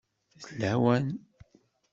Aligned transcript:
D 0.57 0.59
lawan! 0.61 1.05